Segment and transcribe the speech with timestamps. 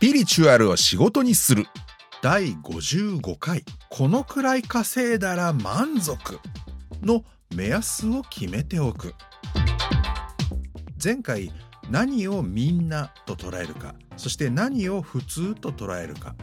[0.00, 1.66] ピリチュアルを仕事にする。
[2.22, 3.64] 第55回。
[3.90, 6.38] このくらい稼いだら満足。
[7.02, 7.24] の
[7.56, 9.14] 目安を決めておく。
[11.02, 11.50] 前回
[11.90, 13.96] 何をみんなと捉えるか。
[14.16, 16.36] そして何を普通と捉えるか。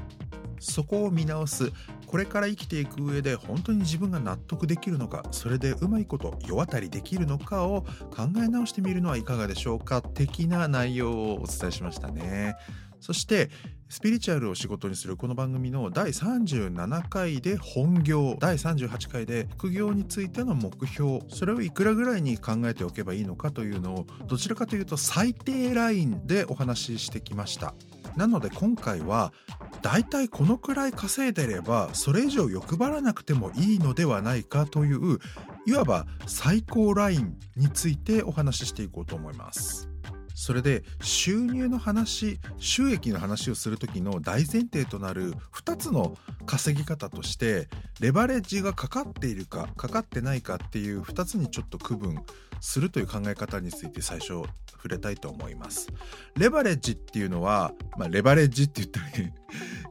[0.59, 1.71] そこを見直す。
[2.07, 5.23] これから生きていく上で本当に自分が納得できるのか。
[5.31, 10.01] それでうまいこと世渡りできるのかを考え直してみるのはいかがでしょうか。
[10.01, 12.55] 的な内容をお伝えしましたね。
[13.05, 13.51] そして
[13.87, 27.75] スピリチュアルを仕事にするこの番組の第37回で本業第38回で副業についての目標それをいくらぐらいに考えておけばいいのかというのをどちらかというと最低ラインでお話ししてきました。
[28.17, 29.33] なので今回は
[29.83, 35.19] だいたいこのくらい稼いでればそれ以上欲張らなくてもいいのではないかという
[35.67, 39.94] いわば最高ラインについてお話ししていこうと思います。
[40.35, 47.69] それで収入の話収益の話をする時の大前提となる2つの稼ぎ方として
[48.01, 52.17] レバレッジがかかっているかかかってないかっていう2つにちょっと区分
[52.59, 55.87] するという考え方について最初触れたいと思います。
[56.37, 58.87] レバレッジっていうのは、まあ、レバレッジって言っ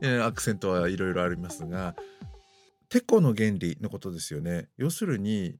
[0.02, 1.96] たらアクセントはいろいろありますが
[2.90, 4.68] テコの原理のことですよね。
[4.76, 5.56] 要するに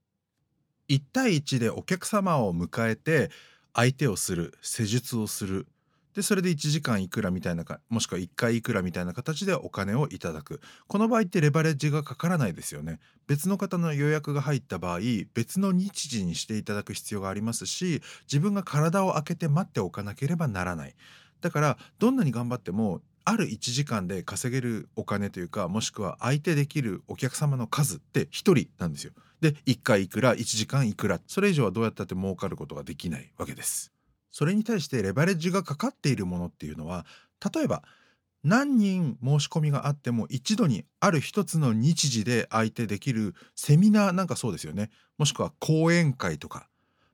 [0.90, 3.30] 1対1でお客様を迎えて
[3.74, 5.66] 相手をする施術をする。
[6.14, 10.60] でそれで1時間いくらみたいなかもしくは1回いくらみたいな形でお金をいただく。
[10.86, 13.00] この場合ってレバレッジがかからないですよね。
[13.26, 15.00] 別の方の予約が入った場合
[15.34, 20.94] 別の日時にしていただく必要がありますし自分が体を空けて待っておかなければならない。
[21.40, 29.12] だからどんなに頑張ってもある1時間で稼げるお金というかもしくは相手できるお客様の数って1人なんですよ。
[29.44, 33.92] で1回いくら1時間いくらそれ以上はどうやったって儲かることができないわけです。
[34.30, 37.04] それに対してレバレッジがかかっているものっていうのは
[37.54, 37.82] 例えば
[38.42, 46.68] 何人申し込みがあっても一度にある一つの日時で相手できるセミナーなんかそうですよねもしくは講演会とか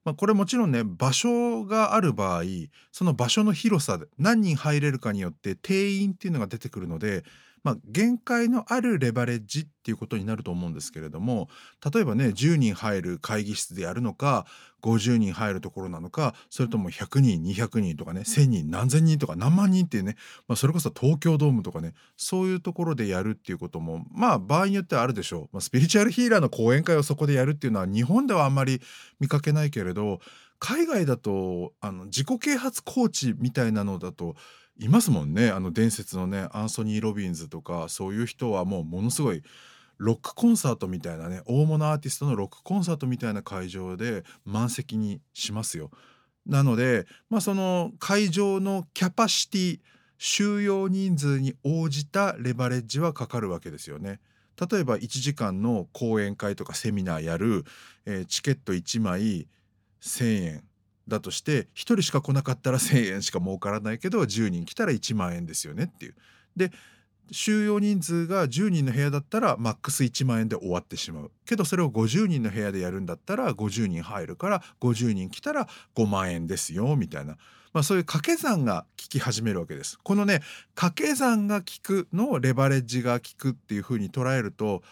[0.05, 2.45] まあ、これもちろんね場所がある場合
[2.91, 7.23] その場所の広さで何人入れるかによって定員っていうのが出てくるので
[7.63, 11.49] まあ、限界のあるレバレッジっていうことになると思うんですけれども
[11.93, 14.47] 例えばね10人入る会議室でやるのか
[14.83, 20.17] 50人入るところなのかそれとも100人200人とかね1,000人何千人とか何万人っていうね、
[20.49, 28.81] まあ、それこそ東京ドームとかねそういうところでやるっていうこともまあ場合によってはあるでしょう、まあ、スピリチュアルヒーラーの講演会をそこでやるっていうのは日本ではあんまり
[29.19, 30.21] 見かけないけれど
[30.59, 34.37] 海外だとあの自己啓発コーチみたいなのだと
[34.81, 39.43] いますもんねあの伝説のねアンソニー・ロビンズとかそういう人はもうものすごい
[39.99, 45.91] ロックコンサートみたいなね大物アーティストのロックコンサートみたいな会場で満席にしますよ。
[46.47, 49.81] なので、まあ、その会場のキャパシティ
[50.17, 54.21] 収容人数に応じたレバレッジはかかるわけですよね。
[54.71, 57.65] 例えば1時間の講演会とかセミナーやる、
[58.07, 59.47] えー、チケット1枚
[60.01, 60.70] 1,000円
[61.11, 66.15] だとして1人しか来なかったら1,000円しか儲からないけど10人来たら1万円ですよねっていう。
[66.57, 66.73] で
[67.33, 77.37] 収容人数が10人の部屋だったらマックス1万円で終わってしまうけどそれを50人の部屋でやるんだったら50人入るから50人来たら5万円ですよみたいな、
[77.73, 79.99] まあ、そういう掛け算が効き始めるわけです。
[80.03, 80.41] このね
[80.75, 84.83] 掛け算が効くのレバレッジが効くっていうふうに捉えると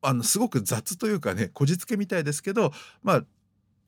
[0.00, 2.72] あのすごく雑というかねこじつけみたいですけど
[3.02, 3.24] まあ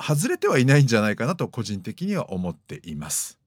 [0.01, 3.39] 外れてはいないんじゃないかなと個人的には思っています。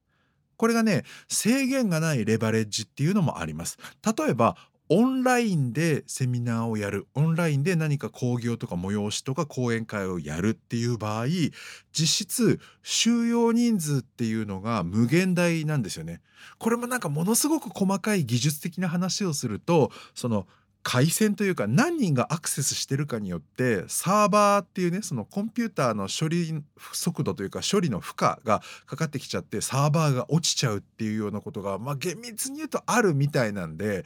[0.58, 3.78] これがね制限がないレバレッジっていうのもあります。
[4.18, 4.56] 例えば
[4.90, 11.52] オンラインでセミナーをやるオンラインで何か講義とか催しとか講演会をやるっていう場合実
[11.94, 16.22] 質収容人数っていうのが無限大なんですよね。
[16.60, 20.48] これもなんかものすごく細かい技術的な話をするとその
[20.84, 26.62] 回線というか何人がアクセスしてるかによってサーバーっていうねそのコンピューターの処理
[26.92, 34.04] 速度というか処理の負荷がかかってきちゃってサーバーが落ちちゃうっていうようなことがまあ厳密に言うとあるみたいなんで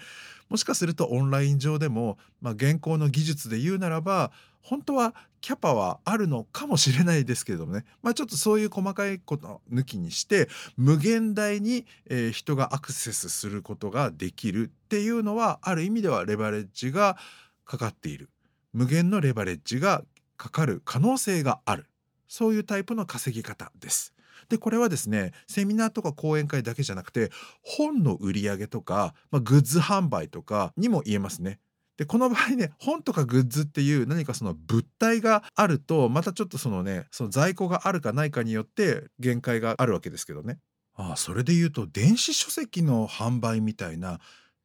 [0.49, 4.31] もしかするとオンライン上でも、まあ、現行の技術で言うならば
[4.67, 17.17] 本当はキャパはあるのかもしれないですけれどもね、まあ、ちょっとそういう細かいこと抜きにして無限大に、え、人がアクセスすることができるっていうのはある意味ではレバレッジが
[17.63, 18.29] かかっている
[18.73, 20.03] 無限のレバレッジが
[20.35, 21.87] かかる可能性がある
[22.27, 24.13] そういうタイプの稼ぎ方です。
[24.49, 27.31] でこれはですねセミナーとか講演会だけじゃなくて
[27.63, 31.59] 本の売り上げとか、まあ、グッズ販売とかにも言えますね。
[31.97, 40.59] でこの場合ね本とかグッズっていう何かその物体があるとまたちょっとそのねその在庫があるかないかによって限界があるわけですけどね。
[40.93, 44.19] ああそれで言うと電子書籍の販売みたいな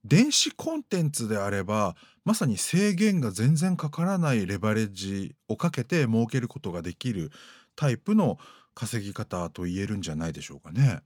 [0.04, 1.94] 電子コンテンツであれば
[2.24, 7.30] まさに制限が全然かからないレバレッジをかけて儲けることができる
[7.76, 8.38] タイプの
[8.74, 11.00] 稼ぎ方と言えるんじゃないでしょうかね。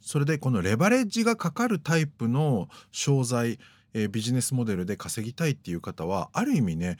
[0.00, 3.58] それでこのレバレッジがかかるタイプの商材
[3.94, 6.96] えー、ビジネスモデルで稼ぎたいっていう方はある意味ね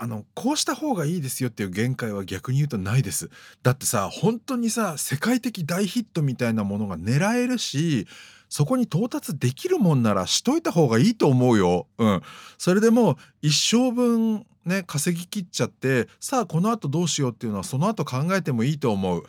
[0.00, 3.30] あのこうした方がいいですよっていう限界は逆に言うとないです
[3.62, 8.06] だってさ本当にさ世界的大ヒットみたいなものが狙えるし
[8.48, 11.86] そこに到達できるもんならしといた方がいいと思うよ。
[11.98, 12.22] うん。
[12.56, 19.24] それでも一生分ね稼ぎきっちゃってさあこの後どうしようっていうのはその後考えてもいいと思う。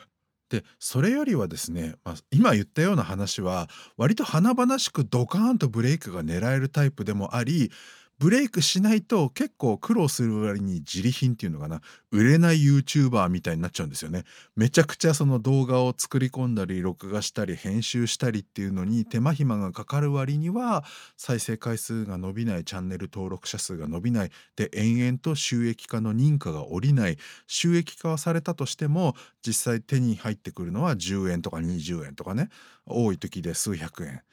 [0.49, 7.71] でそれよりはですね、まあ、今言ったような話は割と華々しくドカーンとブレイクが狙えるタイプでもあり
[8.19, 11.79] ブレイクしないと結構苦労する割に自利品っていうのかな。
[12.11, 14.25] 売れない YouTuber みたいになっちゃうんですよね。
[14.57, 20.83] めちゃくちゃその動画を作り込んだり録画したり編集したりっていうのに手間暇がかかる割には
[21.15, 24.31] 再生回数が伸びないチャンネル登録者数が伸びない。
[24.57, 27.17] で延々と収益化の認可が下りない。
[27.47, 29.15] 収益化はされたとしても
[29.47, 32.49] 実際手に入ってくるのは10円とか20円とかね。
[32.85, 34.23] 多い時で数百円。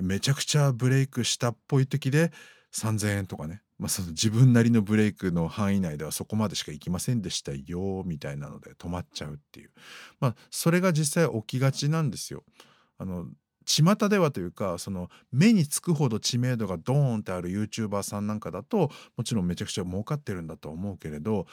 [0.00, 2.32] めちゃくちゃブレイクしたっぽい時で
[2.72, 9.70] 3,000円とかね、まあ、その自分なりのブレイクの範囲内ではそこまでしか行きませんでしたよみたいなので止まっちゃうっていう
[10.20, 12.44] まあそれが実際起きがちなんですよ。
[12.98, 13.26] あの
[13.64, 21.46] 巷ではというかその目につくほど知名度がドーンってある YouTuber さんなんかだともちろんめちゃくちゃ儲かってるんだと思うけれど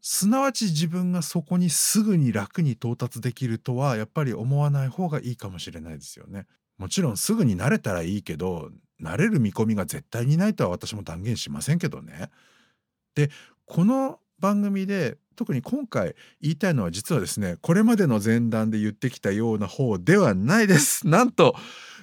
[0.00, 6.46] すなわち自分がそこにすぐに楽に到達できるとはやっぱり思わない方がいいかもしれないですよね。
[6.76, 8.72] もちろんすぐに慣れたらいいけど
[9.02, 12.30] 慣れる見込みが絶対にないとは私も断言しませんけどね。
[13.14, 13.30] で
[13.66, 21.06] この番組で特に今回言いたいのは実はですねこれまでの前段で言ってきたような方ではないです。
[21.08, 21.56] なんと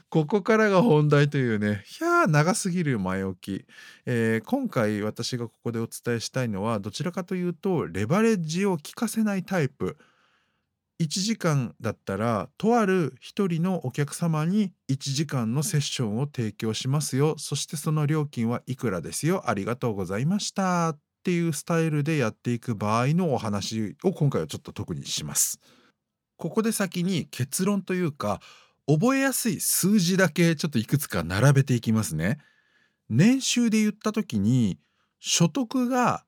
[0.10, 3.66] ここからが本題というね、ひゃー長すぎる前置き、
[4.07, 9.98] えー、今回私がここでお伝えしたいのはどちらかというとレバレッジを効かせないタイプ
[11.01, 25.60] 1時間だったらとある1人のお客様に1時間のセッションを提供しますよそしてその料金はいくらですよありがとうございましたっていうスタイルでやっていく場合のお話を今回はちょっと特にします。
[26.38, 28.40] ここで先に結論というか
[28.88, 32.40] 覚えやすい数字だけちょっといくつか並べていきますね。
[33.10, 34.80] 年収で言った時に
[35.19, 36.24] 所得が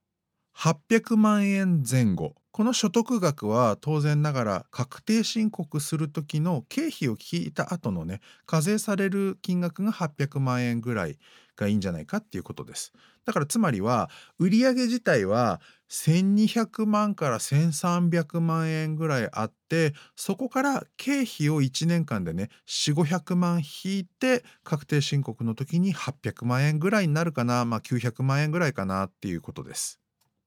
[0.58, 11.18] 800万円前後この所得額は当然ながら確定申告する時の経費を聞いた後のね課税される金額が800万円ぐらい
[11.56, 12.92] がいいんじゃないかっていうことです。
[13.24, 30.00] だからつまりは売上自体は1200万から1300万円ぐらいあってそこから経費を1年間でね4500万引いて確定申告の時に800万円ぐらいになるかなまあ900万円ぐらいかなっていうことです。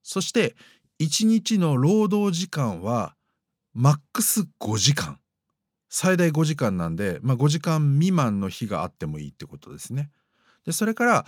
[0.02, 0.54] そして
[1.00, 3.14] 1日の労働時間は
[3.72, 5.18] マックス5時間
[5.88, 10.10] 最大5時間なんで、まあ、5時間未満の日があってもいいってことですね。
[10.66, 11.26] でそれから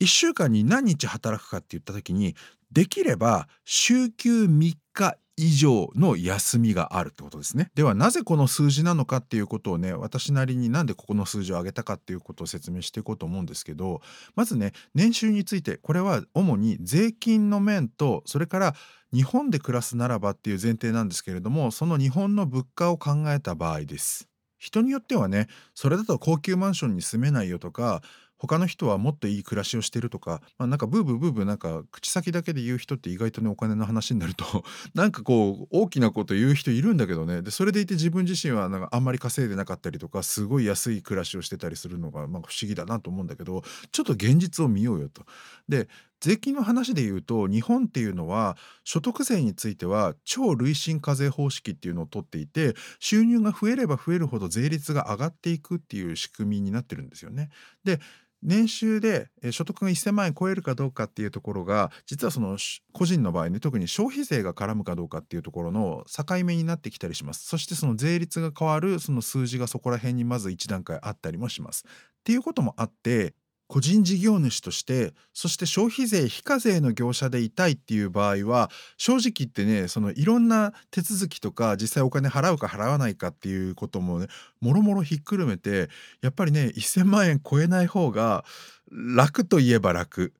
[0.00, 2.34] 1週間に何日働くかって言った時に
[2.72, 7.70] できれば週休3日以上の休みがあるってことですね。
[7.74, 14.02] ではなぜこの数字なのかっていうことをね私なりになんでここの数字を上げたかっていうことを説明していこうと思うんですけど
[14.34, 18.74] まずね年収についてこれは主に税金の面とそれから
[19.12, 24.28] 日本で暮らすならばっていう前提なんですけれどもその日本の物価を考えた場合です。
[24.58, 28.02] 人によってはねそれだと高級マンションに住めないよとか
[28.40, 34.64] 他の人はもっといい暮らしをしてるとか、まあ、なんかブーブーブーブーなんか口先だけで言う人って意外とねお金の話になると
[34.94, 43.62] なんかこう大きなこと言う人いるんだけどねでそれでいて自分自身はなんかあんまり稼いでなかったりとかすごい安い暮らしをしてたりするのがなんか不思議だなと思うんだけど
[43.92, 45.26] ちょっと現実を見ようよと。
[45.68, 45.88] で
[46.20, 57.50] 税金の話で言うと日本っていうのは所得税については超累進課税方式っていうのを取っていて収入が増えれば増えるほど税率が上がっていくっていう仕組みになってるんですよね。
[57.84, 58.00] で
[58.42, 62.56] 年収で所得が1000万円超えるかどうかっていうところが実はその
[62.92, 73.34] 個人の場合ね特に消費税が絡むかどうかっていうところの境目になってきたりしますそしてその税率が変わるその数字がそこら辺にまず1段階あったりもしますっていうこともあって
[73.70, 84.26] 個人事業主としてそして消費税非課税の業者でいたいっていう場合は正直言ってねそのいろんな手続きとか実際お金払うか払わないかっていうこともね
[84.60, 85.88] もろもろひっくるめて
[86.20, 88.44] やっぱりね1,000万円超えない方が
[88.90, 90.34] 楽といえば楽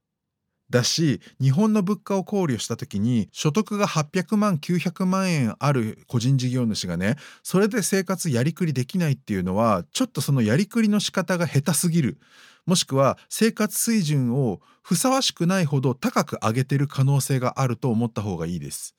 [0.69, 12.19] だし日本の物価を考慮した時に所得が800万900万円ある個人事業主がねそれで生活やりくりできないっていうのはちょっとそのやりくりの仕方が下手すぎる。
[12.67, 18.95] もしくは生活水準をふさわしくないほど高く上げてる可能性があると思った方がいいです。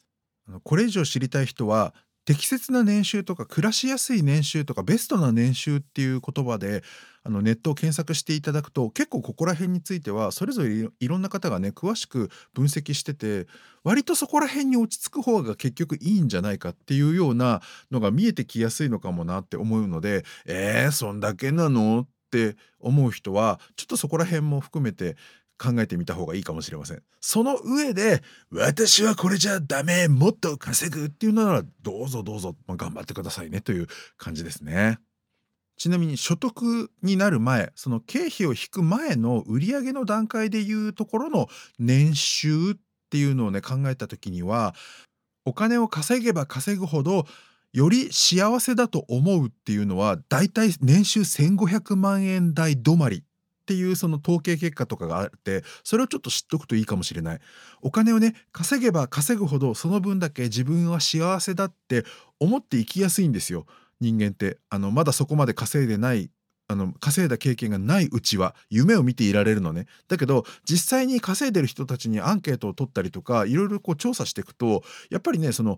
[0.64, 6.84] これ以上知りたい人は適切な年収とか暮らしやすい年収とかベストな年収っていう言葉で
[7.24, 13.48] あのネットを検索していただくと結構ここら辺についてはそれぞれいろんな方がね詳しく分析してて
[13.84, 22.02] 割とそこら辺に落ち着く方が結局いいんじゃないかっていうようなのが見えてきやすいのかもなって思うのでえー、そんだけなの？
[22.02, 25.18] っって思う人はちょっとそこら辺も含めて
[25.58, 27.04] 考えてみた方がいいかもしれません。
[27.20, 34.98] その上で私はこれじゃダメもっと稼ぐっていうのならどうぞどうぞ、まあ、頑張ってくださいねという感じですね。
[35.78, 41.48] ちなみに所得になる前その経費を引く前の売上の段階でいうところの
[41.80, 42.76] 年収っ
[43.10, 44.74] ていうのをね考えた時には
[45.44, 47.26] お金を稼げば稼ぐほど
[47.74, 53.24] より幸せだと思うっていうのはだいたい年収1500万円台止まりっ
[53.66, 57.40] ていうその統計結果とかがあってそれをちょっと知っておくといいかもしれない。
[57.82, 62.04] お金をね稼げば稼ぐほどその分だけ自分は幸せだって
[62.40, 63.66] 思って生きやすいんですよ。
[64.02, 64.58] 人間って。
[64.70, 66.32] あのまだそこまで稼いでない
[66.68, 69.88] あの稼いだ経験がないうちは夢を見ていられるのね。
[70.08, 75.78] だけど実際に稼いでる人たちにアンケートを取ったりとかいろいろこう調査していくとやっぱりねその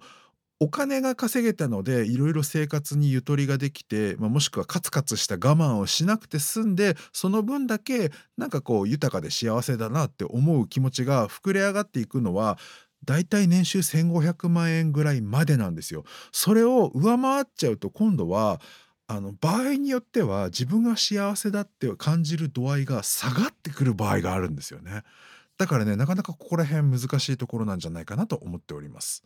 [0.63, 12.57] お金が稼げたのでいろいろ生活にゆとりができて、まあ、もしくはカツカツした我慢をしなくて済んでその分だけなんかこう豊かで幸せだなって思う気持ちが膨れ上がっていくのは
[13.03, 16.05] だいたい年収1,500万円ぐらいまでなんですよ。
[16.31, 18.61] それを上回っちゃうと今度は
[19.07, 25.03] あの場合によっては自分が幸せだって感じる度合いが下がってくる場合があるんですよね。
[25.57, 29.25] だからねなかなかここら辺難しいところなんじゃないかなと思っております。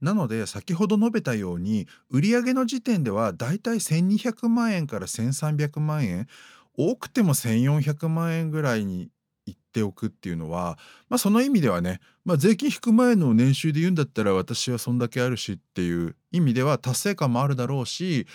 [0.00, 6.26] なので先ほど述べたように売上の時点ではだいたい1200万円から1300万円
[6.76, 9.10] 多くても1400万円ぐらいに
[9.46, 10.78] 言っておくっていうのは、
[11.08, 18.26] まあ、その意味ではね、まあ、税金引く前の年収で言うんだったら私はそんだけあるしっていう意味では達成感もあるだろうし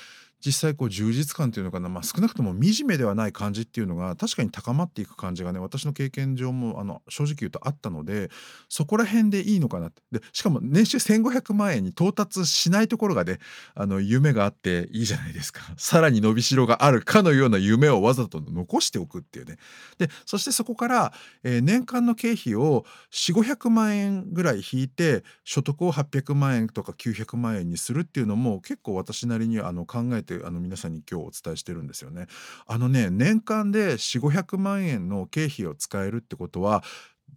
[0.45, 8.29] 実際こう充実感っていうのかな、まあ、少なくとも惨めではない感じっていうのが確かに高まっていく感じがね私の経験上もあの正直言うとあったので
[8.67, 10.01] そこら辺でいいのかなって。
[10.11, 13.39] でしかも年収1500万円に到達しないところがね
[13.73, 15.61] あの夢があっていいじゃないですか。
[15.77, 19.57] さらに伸びしろがあるかのような夢をわざと残しておくっていうね。
[19.97, 32.27] でそしてそこから、えー、年間の経費を4500万円ぐらい引いて所得を800万円とか900万円にするっていうのも結構私なりにあの考えててあの皆さんに今日お伝えしてるんですよね。
[32.65, 36.83] あのね年間で4500万円の経費を使えるってことは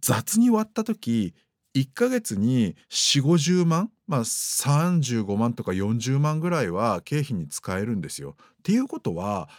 [0.01, 1.33] 雑に割った時
[1.75, 8.35] 1ヶ月に4 5 0万まあ35万とか40万ぐらいは経費に使えるんですよ。
[8.39, 9.49] っていうことは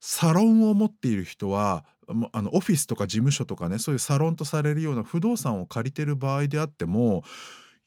[0.00, 1.84] サロンを持っている人は
[2.32, 7.24] あのオフィスとか事務所とかねそういうサロンとされるような不動産を借りてる場合であっても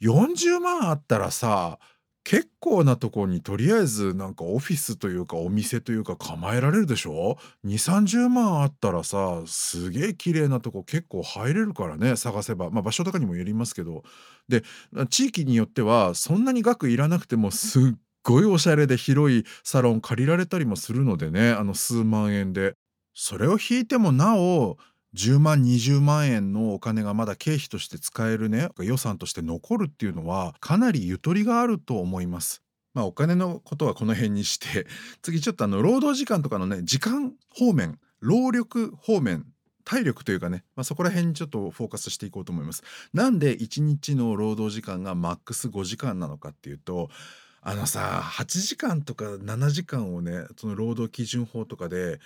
[0.01, 1.79] 40万あったらさ
[2.27, 12.69] 結構なとこにとりあえずなんかオフィスというかお店というか構えられるでしょ ?230 万あったらさすげえ綺麗なとこ結構入れるからね探せば。
[12.69, 14.03] まあ場所とかにもよりますけど。
[14.49, 14.63] で
[15.09, 17.83] 地域によってはそんなに額いらなくてもすっ
[18.23, 22.73] ごいおしゃれで広いサロン借りられたりもするのでねあの数万円で。
[23.19, 24.77] それを引いてもなお
[25.17, 32.61] 10万20万円のお金がまだ経費として使えるね予算として残るっていうのはかなりゆとりがあると思います。
[32.93, 34.85] まあお金のことはこの辺にして
[35.23, 39.45] 次ちょっとあの労働時間とかのね時間方面労力方面
[39.83, 42.83] 体力というかね、まあ、そこら辺にちょっとフォーカスしていこうと思います。
[43.13, 47.09] なんで1日の労働時間がマックス5時間なのかっていうと
[47.61, 52.19] あのさ8時間とか7時間をねその労働基準法とかで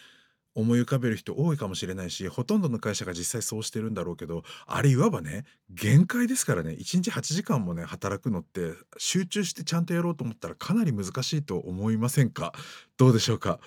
[0.54, 6.72] 思い浮かべる人多いかもしれないしほとんどの会社が実際そうしてるんだろうけどあれいわばね限界ですからね。
[6.72, 12.54] 1日8時間もね働くのって集中してちゃんとやろうと思ったらかなり難しいと思いませんか？
[12.98, 13.60] どうでしょうか？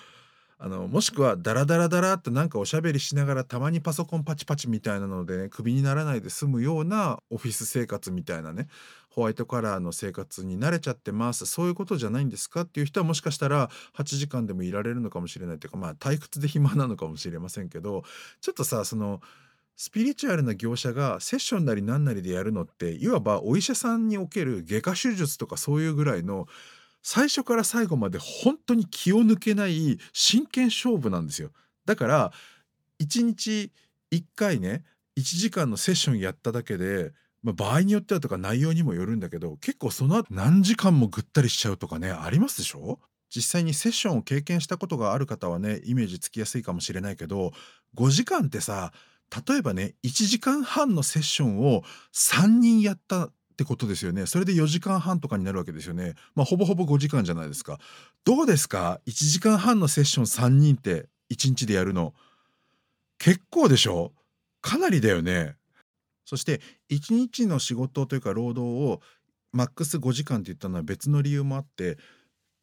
[0.57, 8.67] あのもしくはダラダラダラってなんかおしゃべりしながらたまにパソコンパチパチみたいなのでねクビにならないで済むようなオフィス生活みたいなね
[9.09, 11.45] ホワイトカラーの生活に慣れちゃってます。
[11.45, 18.03] そういうことじゃないんですかっていう人はもしかしたら8時間でもいられるのかもしれないというかまあ退屈で暇なのかもしれませんけど
[18.41, 19.21] ちょっとさその
[19.77, 26.47] スピリチュアルな業者がセッションなり何なりでやるのっていわばお医者さんにおける外科手術とかそういうぐらいの
[27.07, 31.51] 最初から最後まで本当に気を抜けない真剣勝負なんですよ。
[31.85, 32.33] だから
[32.99, 33.71] 1日
[34.11, 34.83] 1回ね
[35.15, 42.99] 1時間のセッションやっただけで、まあ、場合によってはとか内容にもよるんだけど結構その後何時間もぐったりしちゃうとかねありますでしょ？
[43.29, 47.51] 実際にセッションを経験したことがある方はねイメージつきやすいかもしれないけど
[47.95, 48.91] 5時間ってさ
[49.47, 51.83] 例えばね1時間半のセッションを
[52.15, 54.25] 3人やったってことですよね。
[54.25, 56.15] それで4時間半とかになるわけですよね。
[56.35, 57.79] まあほぼほぼ5時間じゃないですか。
[58.25, 62.13] どうですか？1時間半のセッション3人って1日でやるの。
[63.17, 64.11] 結構でしょ？
[64.61, 65.55] かなりだよね。
[66.25, 66.59] そして
[66.89, 68.99] 1日の仕事というか労働を
[69.53, 71.97] マックス5時間って言ったのは別の理由もあって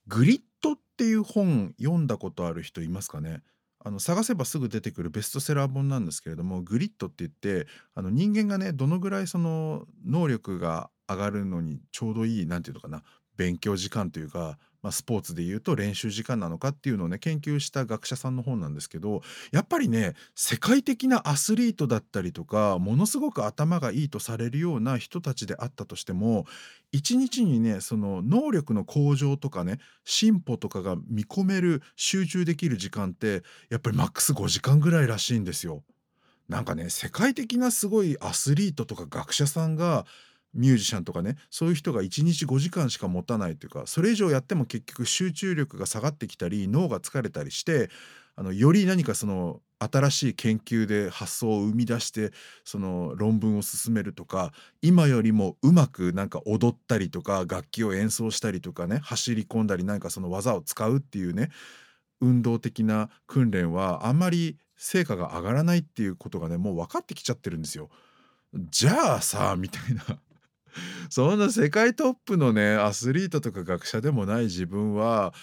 [0.09, 3.41] グリッドっていう本読んだことある人いますかね？
[3.85, 13.03] あの探せばすぐ出てくるベストセラー本なんですけれどもグリッドって言ってあの人間がねどのぐらいその能力が上がるのにちょうどいい何て言うのかな
[13.37, 19.23] 勉強時間というかまあ、スポーツでいうと練習時間なのかっていうのをね研究した学者さんの本なんですけど
[19.53, 26.47] やっぱりね世界的なアスリートだったりとかものすごく頭がいいとされるような人たちであったとしても
[26.91, 35.85] 一日にねその能力の向上とかね進歩とかが見込める集中できる時間ってやっぱりマックス5時間ぐらいらしいんですよ。
[36.49, 40.05] なんかね世界的なすごいアスリートとか学者さんが
[40.55, 47.91] ミュージシャンとかねそういう人が1日5時間しか持たないというかそれ以上やっても結局集中力が下がってきたり脳が疲れたりして
[48.37, 52.33] あのより何かその新しい研究で発想を生み出して
[52.65, 61.51] その論文を進めるとか今よりもうまくなんか踊ったりとか楽器を演奏したりとかね走り込んだり何かその技を使うっていうね
[62.21, 67.91] 運動的な訓練はあんまり成果が上がらないっていうことがねもう分かってきちゃってるんですよ。
[68.55, 70.03] じゃあさみたいな
[71.11, 75.35] そんな世界トップのねアスリートとか学者でもない自分は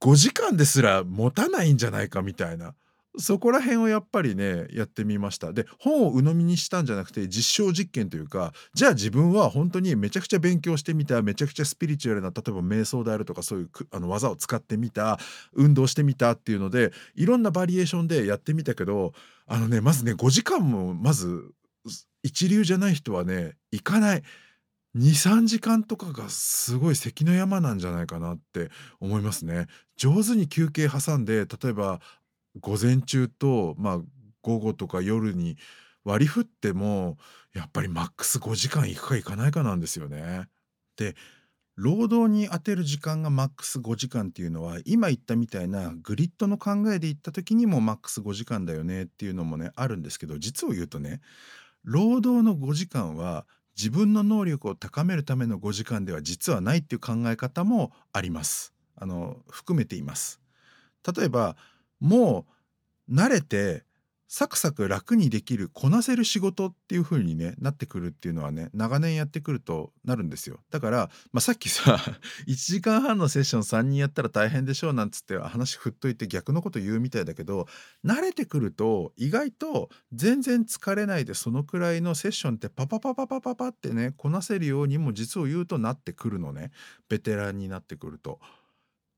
[0.00, 2.74] 5時間ですら持たないんじゃないかみたいな。
[3.18, 5.52] そこら辺をやっぱりねやってみました。
[5.52, 15.18] で本を鵜呑みにしたんじゃなくて実証実験というかじゃあ自分は本当にめちゃくちゃ勉強してみためちゃくちゃスピリチュアルな例えば瞑想であるとかそういうあの技を使ってみた
[15.54, 19.12] 運動してみたっていうのでいろんなバリエーションでやってみたけど
[19.46, 21.50] あのねまずね5時間もまず
[22.26, 24.22] 一流じゃない人はね行かない
[24.96, 29.66] 23時間とかがすごい関の山なんじゃないかなって思いますね。
[29.96, 32.00] 上手に休憩挟んで例えば
[32.60, 34.00] 午前中と、まあ、
[34.42, 35.56] 午後とか夜に
[36.04, 37.16] 割り振っても
[37.54, 40.48] やっぱりマックス5時間いくかいかないかなんですよね。
[40.96, 41.14] で
[41.76, 51.20] 労働に充てる時間がマックス5時間っていうのは今言ったみたいなグリッドの考えで言った時にもマックス5時間だよねっていうのもねあるんですけど実を言うとね
[51.86, 53.46] 労働の5時間は
[53.76, 58.74] 自分の能力を高めるための5時間では実はないっていう考え方もあります。
[58.96, 60.40] あの含めています。
[61.16, 61.56] 例えば
[62.00, 62.44] も
[63.08, 63.84] う慣れて
[64.28, 71.96] サクサク楽にできるこなせる仕事っていう風にねなってくるっていうのはね長年やってくるとなるんですよだから、まあ、さっきさ
[72.48, 77.68] 1時間半のセッション3人やったら大変でしょうなんつって話振っといて逆のこと言うみたいだけど
[78.04, 86.72] 慣れてくると意外と全然疲れないでそのくらいのセッションってパパパパパパパってねこなせるようにも実を言うとなってくるのね
[87.08, 88.40] ベテランになってくると。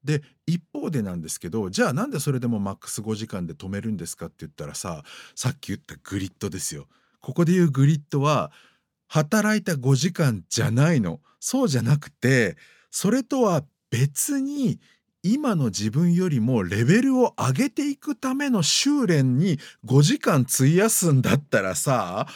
[0.04, 5.02] で一方でなんですけどじゃあなんでそれでもマックス5時間で止めるんですかって言ったらさ
[5.34, 6.86] さっき言ったグリッドですよ。
[7.20, 8.52] ここで言うグリッドは
[9.08, 11.20] 働いた5時間じゃないの。
[11.40, 12.56] そうじゃなくて
[12.90, 14.80] それとは別に
[15.22, 22.26] 今の自分よりもレベルを上げていくための修練に5時間費やすんだったらさ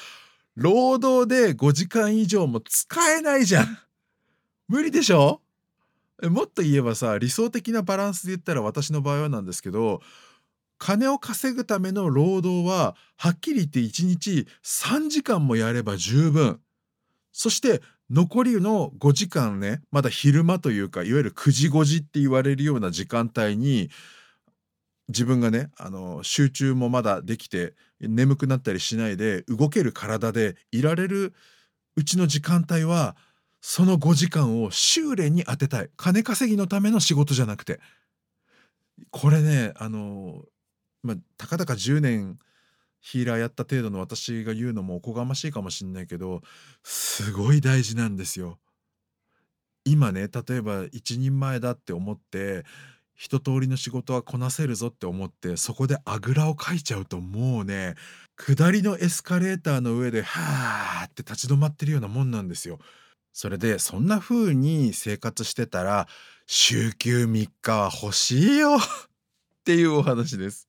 [0.56, 3.78] 労働で5時間以上も使えないじゃん。
[4.68, 5.41] 無理でしょ？
[6.28, 10.00] もっと言えばさ理想的なバランスで言ったら私の場合はなんですけど
[10.78, 16.60] 金を稼ぐための労働ははっきり言って1日3時間もやれば十分。
[17.30, 23.90] そして残りの5時間ねまだ昼間というかいわゆる9時5時って言われるような時間帯に
[25.08, 31.32] 自分がねあの集中もまだできて眠くなったりしないで動ける体でいられる
[31.96, 33.16] うちの時間帯は
[33.64, 37.80] その5時間を修練に当てたい金稼ぎのための仕事じゃなくて
[39.10, 40.42] これねあの
[41.02, 42.38] まあたかだか10年
[43.00, 46.42] ヒーラーやった程度の私が言うのもおこがましいかもしんないけど
[46.82, 48.58] すごい大事なんですよ。
[49.84, 52.64] 今ね例えば一人前だって思って
[53.14, 57.94] 一通りの仕事はこなせるぞって思ってそこであぐらをかいちゃうともうね
[58.36, 62.80] 下りのエスカレーターの上ではーって立ち止まってるようなもんなんですよ。
[63.32, 66.06] それでそんな風に生活してたら
[66.46, 68.80] 週休3日は欲しいよっ
[69.64, 70.68] ていうお話です。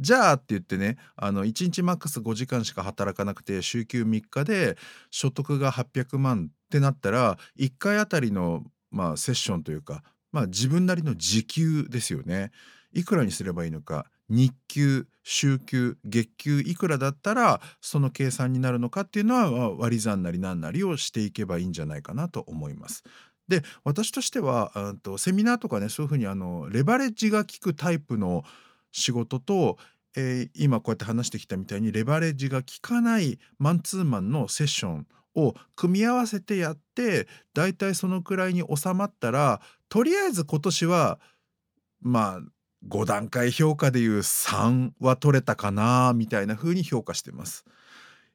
[0.00, 4.76] じゃあって言ってねあの1日マックス5時間しか働かなくて週休3日で
[5.10, 12.50] 所得が800万ってなったら1回あたりの、まあ、セッションというか、まあ、自分なりの時給ですよね。
[12.92, 23.04] いくらにすればいいのか日給週給月給いくらだったらその計算になるのかっていうのは割り算なりなんなりをしていけばいいんじゃないかなと思います。
[23.46, 28.44] で私としてはとセミナーとかねそういうふうにあのレバレッジが効くタイプの
[28.90, 29.76] 仕事と、
[30.16, 41.20] えー、今こうやって話してきたみたいにレバレッジが効かないマンツーマンのセッションを組み合わせてやってだいたいそのくらいに収まったらとりあえず今年は
[42.00, 42.51] まあ
[42.88, 47.64] 5段階評価でいう3は取れたかなみたいな風に評価してます。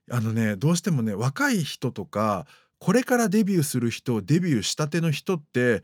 [0.10, 2.46] あのねどうしてもね若い人とか
[2.80, 5.84] これからデビューする人デビューしたての人って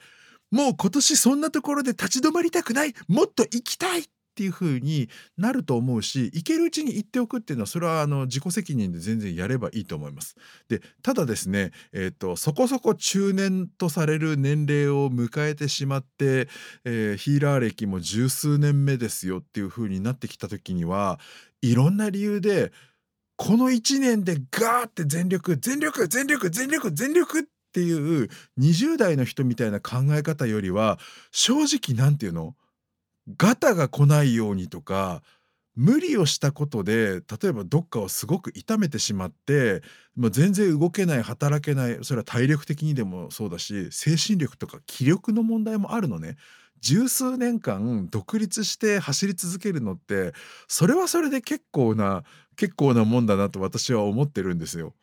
[0.51, 10.35] もう今年そんなところで立ち止まりたくないもっと行きたいっっていう風になると思うし行けるうちに行っておくっていうのはそれはあの自己責任で全然やればいいと思います。
[10.69, 16.49] でただですね、えーと、そこそこ中年とされる年齢を迎えてしまって、
[16.83, 21.19] えー、ヒーラー歴も十数年目ですよっていう風になってきた時には
[21.61, 22.71] いろんな理由で
[23.35, 30.97] この1年でガーって全力全力全力全力全力っていう20代の人みたいな考え方よりは
[31.31, 32.55] 正直何て言うの？
[33.37, 35.21] ガタが来ないようにとか
[35.75, 39.81] 無理をしたことで例えばどっかをすごく痛めてしまって
[40.15, 46.37] もう全然動けない働けないそれは体力的にでもそうだし精神力とか気力の問題もあるのね。
[46.81, 50.33] 十数年間独立して走り続けるのって
[50.67, 52.25] それはそれで結構な
[52.57, 54.93] 結構なもんだなと私は思ってるんですよ。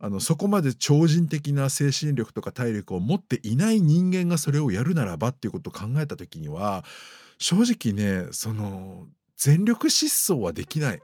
[0.00, 6.84] あのそこまで超人的な精神力とか体力を持っていない人間がそれをやるならばっていうことを考えた時には
[7.40, 11.00] 正直ねその全力疾走はできない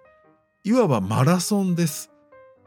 [0.65, 2.13] いわばマラソンです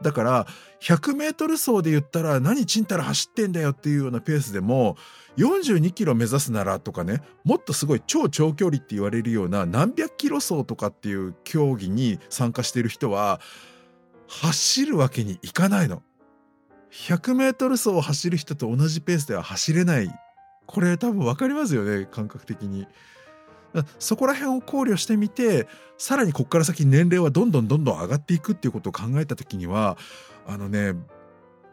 [0.02, 0.46] だから
[0.80, 4.96] 100m 走で言ったら何ちんたら走ってんだよっていうようなペースでも
[5.36, 13.40] 42キロ目指すならとかねもっとすごい超長距離って言われるような何百キロ走とかっていう競技に参加している人は
[14.26, 16.02] 走るわけにいかないの。
[16.92, 20.10] 100m 走を走る人と同じペースでは走れない
[20.66, 22.88] これ多分分かりますよね感覚的に。
[23.98, 29.96] そこら辺を考慮してみてさらにここから先年齢はどんどんどんどん上がっていくっていうことを考えた時には
[30.46, 30.94] あのね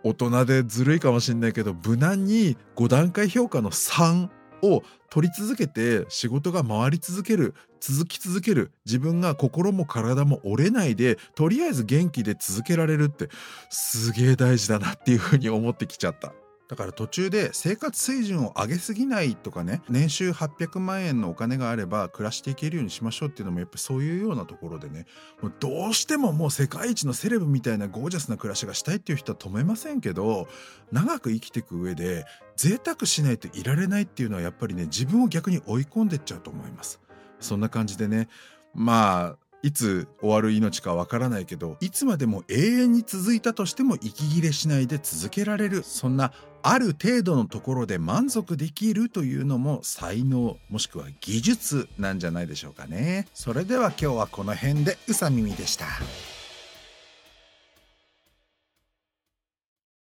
[0.04, 4.30] 大人でずるいかもしんないけど無難に5段階評価の3
[4.64, 13.30] を取り続けて仕事が回り続ける続き続ける自分が心も体も折れないでとりあえず元気で続けられるって
[13.70, 16.34] すげえ大事だなっていうふうに思ってきちゃった。
[16.68, 25.06] だから途中で生活水準を上げすぎないとかね年収800万円のお金があれば暮らしていけるようにしましょうっていうのもやっぱそういうようなところでね
[25.42, 30.48] もうどうしてももう世界一のセレブみたいなゴージャスな暮らしがしたいっていう人は止めませんけど
[30.92, 32.26] 長く生きていく上で
[32.58, 37.00] 贅沢しないといられないっていうのはやっぱりね自分を逆に追い込んでっちゃうと思います。
[37.40, 38.28] そんな感じでね
[38.74, 46.32] まあいつ終わる命かわからないけどいつまでも永遠に続いたとしても息切れしないで続けられるそんな
[46.70, 55.86] ある程度のところで満足できるというのも才能もしくは技術なんじゃないでしょうかねそれでは今日はこの辺でうさみみでした。